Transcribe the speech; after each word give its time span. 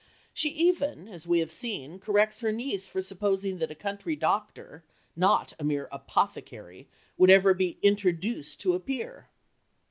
She 0.33 0.49
even, 0.49 1.07
as 1.07 1.27
we 1.27 1.37
have 1.41 1.51
seen, 1.51 1.99
corrects 1.99 2.39
her 2.39 2.51
niece 2.51 2.87
for 2.87 3.03
supposing 3.03 3.59
that 3.59 3.69
a 3.69 3.75
country 3.75 4.15
doctor 4.15 4.83
not 5.15 5.53
a 5.59 5.63
mere 5.63 5.87
"apothecary" 5.91 6.89
would 7.19 7.29
ever 7.29 7.53
be 7.53 7.77
"introduced" 7.83 8.59
to 8.61 8.73
a 8.73 8.79
peer! 8.79 9.27